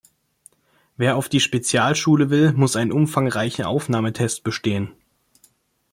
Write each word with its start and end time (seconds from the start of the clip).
Wer 0.97 1.15
auf 1.15 1.29
die 1.29 1.39
Spezialschule 1.39 2.31
will, 2.31 2.53
muss 2.53 2.75
einen 2.75 2.91
umfangreichen 2.91 3.65
Aufnahmetest 3.65 4.43
bestehen. 4.43 4.89